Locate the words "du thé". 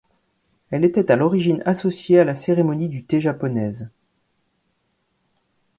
2.89-3.21